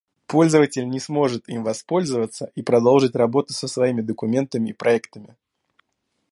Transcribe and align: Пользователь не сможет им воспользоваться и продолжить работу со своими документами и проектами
Пользователь 0.25 0.89
не 0.89 0.99
сможет 0.99 1.47
им 1.47 1.63
воспользоваться 1.63 2.51
и 2.55 2.63
продолжить 2.63 3.13
работу 3.13 3.53
со 3.53 3.67
своими 3.67 4.01
документами 4.01 4.69
и 4.69 4.73
проектами 4.73 5.37